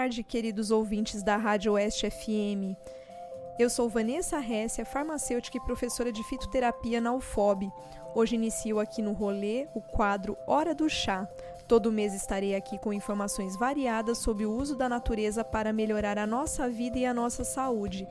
tarde, 0.00 0.22
queridos 0.22 0.70
ouvintes 0.70 1.22
da 1.22 1.36
Rádio 1.36 1.72
Oeste 1.72 2.08
FM. 2.08 2.74
Eu 3.58 3.68
sou 3.68 3.86
Vanessa 3.86 4.38
Ressia, 4.38 4.82
farmacêutica 4.82 5.58
e 5.58 5.60
professora 5.60 6.10
de 6.10 6.24
fitoterapia 6.24 7.02
na 7.02 7.12
UFOB. 7.12 7.70
Hoje 8.14 8.34
inicio 8.34 8.80
aqui 8.80 9.02
no 9.02 9.12
rolê 9.12 9.68
o 9.74 9.80
quadro 9.82 10.38
Hora 10.46 10.74
do 10.74 10.88
Chá. 10.88 11.28
Todo 11.68 11.92
mês 11.92 12.14
estarei 12.14 12.54
aqui 12.54 12.78
com 12.78 12.94
informações 12.94 13.58
variadas 13.58 14.16
sobre 14.16 14.46
o 14.46 14.56
uso 14.56 14.74
da 14.74 14.88
natureza 14.88 15.44
para 15.44 15.70
melhorar 15.70 16.16
a 16.16 16.26
nossa 16.26 16.66
vida 16.66 16.98
e 16.98 17.04
a 17.04 17.12
nossa 17.12 17.44
saúde. 17.44 18.08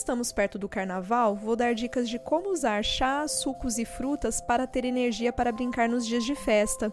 Estamos 0.00 0.32
perto 0.32 0.58
do 0.58 0.68
carnaval, 0.68 1.36
vou 1.36 1.54
dar 1.54 1.74
dicas 1.74 2.08
de 2.08 2.18
como 2.18 2.50
usar 2.50 2.82
chás, 2.82 3.32
sucos 3.32 3.78
e 3.78 3.84
frutas 3.84 4.40
para 4.40 4.66
ter 4.66 4.84
energia 4.84 5.32
para 5.32 5.52
brincar 5.52 5.88
nos 5.88 6.06
dias 6.06 6.24
de 6.24 6.34
festa. 6.34 6.90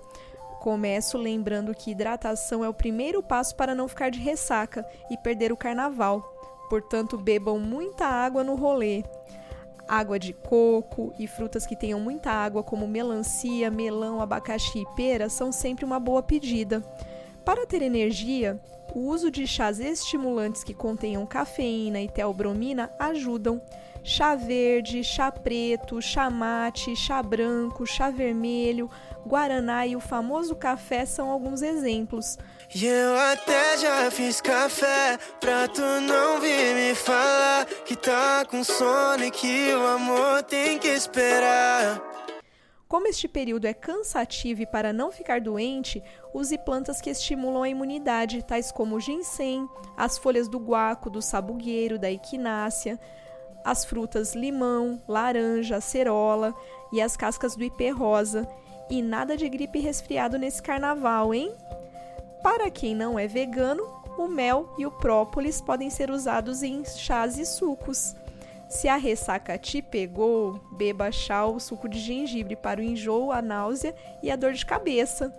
Começo 0.59 1.17
lembrando 1.17 1.73
que 1.73 1.91
hidratação 1.91 2.65
é 2.65 2.69
o 2.69 2.73
primeiro 2.73 3.23
passo 3.23 3.55
para 3.55 3.73
não 3.73 3.87
ficar 3.87 4.11
de 4.11 4.19
ressaca 4.19 4.85
e 5.09 5.17
perder 5.17 5.53
o 5.53 5.57
carnaval. 5.57 6.21
Portanto, 6.69 7.17
bebam 7.17 7.57
muita 7.59 8.05
água 8.05 8.43
no 8.43 8.55
rolê. 8.55 9.03
Água 9.87 10.19
de 10.19 10.33
coco 10.33 11.13
e 11.17 11.27
frutas 11.27 11.65
que 11.65 11.77
tenham 11.77 12.01
muita 12.01 12.29
água, 12.29 12.61
como 12.61 12.85
melancia, 12.85 13.71
melão, 13.71 14.21
abacaxi 14.21 14.79
e 14.79 14.95
pera, 14.97 15.29
são 15.29 15.49
sempre 15.49 15.85
uma 15.85 15.99
boa 15.99 16.21
pedida. 16.21 16.81
Para 17.45 17.65
ter 17.65 17.81
energia, 17.81 18.59
o 18.93 18.99
uso 18.99 19.29
de 19.29 19.45
chás 19.45 19.79
estimulantes 19.79 20.63
que 20.63 20.73
contenham 20.73 21.25
cafeína 21.25 22.01
e 22.01 22.07
teobromina 22.07 22.91
ajudam. 22.99 23.61
Chá 24.03 24.35
verde, 24.35 25.03
chá 25.03 25.31
preto, 25.31 26.01
chá 26.01 26.29
mate, 26.29 26.95
chá 26.95 27.21
branco, 27.21 27.85
chá 27.85 28.09
vermelho, 28.09 28.89
guaraná 29.25 29.85
e 29.85 29.95
o 29.95 29.99
famoso 29.99 30.55
café 30.55 31.05
são 31.05 31.29
alguns 31.29 31.61
exemplos. 31.61 32.37
Eu 32.73 33.17
até 33.17 33.77
já 33.77 34.11
fiz 34.11 34.39
café 34.41 35.17
pra 35.39 35.67
tu 35.67 35.81
não 35.81 36.39
vir 36.39 36.75
me 36.75 36.95
falar 36.95 37.65
que 37.85 37.95
tá 37.95 38.45
com 38.49 38.63
sono 38.63 39.23
e 39.23 39.31
que 39.31 39.73
o 39.73 39.87
amor 39.87 40.43
tem 40.43 40.77
que 40.79 40.87
esperar. 40.87 42.16
Como 42.87 43.05
este 43.05 43.27
período 43.27 43.65
é 43.67 43.73
cansativo 43.73 44.61
e 44.61 44.65
para 44.65 44.93
não 44.93 45.11
ficar 45.11 45.41
doente, 45.41 46.01
use 46.33 46.57
plantas 46.57 47.01
que 47.01 47.09
estimulam 47.09 47.63
a 47.63 47.69
imunidade, 47.69 48.41
tais 48.41 48.71
como 48.71 48.95
o 48.95 48.99
ginseng, 48.99 49.67
as 49.97 50.17
folhas 50.17 50.47
do 50.47 50.57
guaco, 50.57 51.09
do 51.09 51.21
sabugueiro, 51.21 51.99
da 51.99 52.09
equinácea, 52.09 52.97
as 53.61 53.83
frutas 53.83 54.33
limão, 54.33 55.01
laranja, 55.05 55.75
acerola 55.75 56.55
e 56.93 57.01
as 57.01 57.17
cascas 57.17 57.57
do 57.57 57.63
ipê 57.63 57.89
rosa. 57.89 58.47
E 58.89 59.01
nada 59.01 59.35
de 59.35 59.49
gripe 59.49 59.79
e 59.79 59.81
resfriado 59.81 60.37
nesse 60.37 60.61
carnaval, 60.61 61.33
hein? 61.33 61.53
Para 62.41 62.71
quem 62.71 62.95
não 62.95 63.19
é 63.19 63.27
vegano, 63.27 63.83
o 64.17 64.29
mel 64.29 64.73
e 64.77 64.85
o 64.85 64.91
própolis 64.91 65.59
podem 65.59 65.89
ser 65.89 66.09
usados 66.09 66.63
em 66.63 66.85
chás 66.85 67.37
e 67.37 67.45
sucos. 67.45 68.15
Se 68.69 68.87
a 68.89 68.97
ressaca 68.97 69.57
te 69.57 69.81
pegou, 69.81 70.59
beba 70.71 71.11
chá 71.11 71.45
ou 71.45 71.59
suco 71.59 71.87
de 71.87 71.99
gengibre 71.99 72.55
para 72.55 72.81
o 72.81 72.83
enjoo, 72.83 73.31
a 73.31 73.41
náusea 73.41 73.95
e 74.21 74.29
a 74.29 74.35
dor 74.35 74.53
de 74.53 74.65
cabeça. 74.65 75.33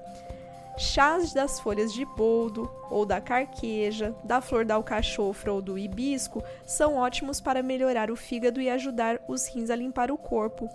Chás 0.79 1.33
das 1.33 1.59
folhas 1.59 1.93
de 1.93 2.05
boldo 2.05 2.71
ou 2.89 3.05
da 3.05 3.21
carqueja, 3.21 4.15
da 4.23 4.41
flor 4.41 4.65
da 4.65 4.77
alcachofra 4.77 5.53
ou 5.53 5.61
do 5.61 5.77
hibisco 5.77 6.43
são 6.65 6.97
ótimos 6.97 7.41
para 7.41 7.62
melhorar 7.62 8.11
o 8.11 8.16
fígado 8.16 8.61
e 8.61 8.71
ajudar 8.71 9.21
os 9.27 9.47
rins 9.49 9.71
a 9.71 9.77
limpar 9.77 10.10
o 10.10 10.16
corpo. 10.16 10.71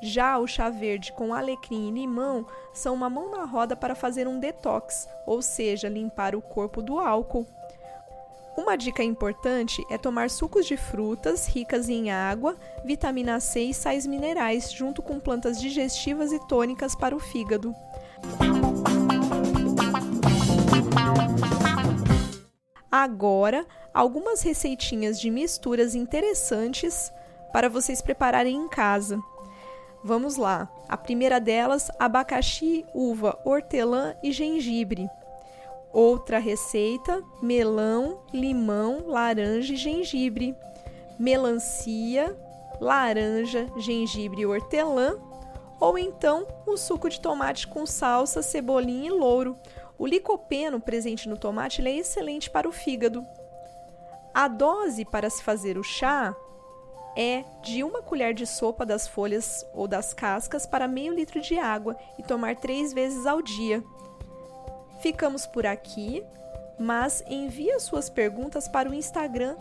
Já 0.00 0.38
o 0.38 0.46
chá 0.48 0.68
verde 0.68 1.12
com 1.12 1.32
alecrim 1.32 1.88
e 1.88 1.92
limão 1.92 2.44
são 2.72 2.94
uma 2.94 3.08
mão 3.08 3.30
na 3.30 3.44
roda 3.44 3.76
para 3.76 3.94
fazer 3.94 4.26
um 4.26 4.40
detox, 4.40 5.08
ou 5.24 5.40
seja, 5.40 5.88
limpar 5.88 6.34
o 6.34 6.42
corpo 6.42 6.82
do 6.82 6.98
álcool. 6.98 7.46
Uma 8.56 8.76
dica 8.76 9.02
importante 9.02 9.82
é 9.90 9.96
tomar 9.96 10.28
sucos 10.28 10.66
de 10.66 10.76
frutas 10.76 11.46
ricas 11.46 11.88
em 11.88 12.10
água, 12.10 12.56
vitamina 12.84 13.40
C 13.40 13.62
e 13.62 13.74
sais 13.74 14.06
minerais, 14.06 14.70
junto 14.70 15.00
com 15.00 15.18
plantas 15.18 15.58
digestivas 15.58 16.32
e 16.32 16.38
tônicas 16.46 16.94
para 16.94 17.16
o 17.16 17.18
fígado. 17.18 17.74
Agora, 22.90 23.66
algumas 23.94 24.42
receitinhas 24.42 25.18
de 25.18 25.30
misturas 25.30 25.94
interessantes 25.94 27.10
para 27.52 27.70
vocês 27.70 28.02
prepararem 28.02 28.54
em 28.54 28.68
casa. 28.68 29.18
Vamos 30.04 30.36
lá. 30.36 30.68
A 30.88 30.96
primeira 30.96 31.40
delas, 31.40 31.90
abacaxi, 31.98 32.84
uva, 32.92 33.38
hortelã 33.44 34.14
e 34.22 34.30
gengibre. 34.30 35.08
Outra 35.92 36.38
receita: 36.38 37.22
melão, 37.42 38.20
limão, 38.32 39.04
laranja 39.06 39.74
e 39.74 39.76
gengibre. 39.76 40.56
Melancia, 41.18 42.36
laranja, 42.80 43.66
gengibre 43.76 44.40
e 44.40 44.46
hortelã. 44.46 45.16
Ou 45.78 45.98
então 45.98 46.46
o 46.66 46.76
suco 46.76 47.08
de 47.08 47.20
tomate 47.20 47.66
com 47.66 47.84
salsa, 47.84 48.42
cebolinha 48.42 49.08
e 49.08 49.10
louro. 49.10 49.56
O 49.98 50.06
licopeno 50.06 50.80
presente 50.80 51.28
no 51.28 51.36
tomate 51.36 51.86
é 51.86 51.96
excelente 51.96 52.50
para 52.50 52.68
o 52.68 52.72
fígado. 52.72 53.24
A 54.32 54.48
dose 54.48 55.04
para 55.04 55.28
se 55.28 55.42
fazer 55.42 55.76
o 55.76 55.82
chá 55.82 56.34
é 57.16 57.44
de 57.62 57.84
uma 57.84 58.00
colher 58.02 58.32
de 58.32 58.46
sopa 58.46 58.86
das 58.86 59.06
folhas 59.06 59.66
ou 59.74 59.86
das 59.86 60.14
cascas 60.14 60.64
para 60.64 60.88
meio 60.88 61.12
litro 61.12 61.40
de 61.40 61.58
água 61.58 61.96
e 62.18 62.22
tomar 62.22 62.56
três 62.56 62.92
vezes 62.92 63.26
ao 63.26 63.42
dia. 63.42 63.84
Ficamos 65.02 65.46
por 65.46 65.66
aqui, 65.66 66.24
mas 66.78 67.24
envie 67.28 67.78
suas 67.80 68.08
perguntas 68.08 68.68
para 68.68 68.88
o 68.88 68.94
Instagram 68.94 69.56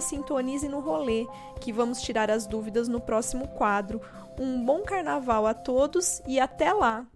Sintonize 0.00 0.66
no 0.66 0.80
Rolê, 0.80 1.26
que 1.60 1.70
vamos 1.70 2.00
tirar 2.00 2.30
as 2.30 2.46
dúvidas 2.46 2.88
no 2.88 2.98
próximo 2.98 3.48
quadro. 3.48 4.00
Um 4.40 4.64
bom 4.64 4.80
carnaval 4.80 5.46
a 5.46 5.52
todos 5.52 6.22
e 6.26 6.40
até 6.40 6.72
lá! 6.72 7.06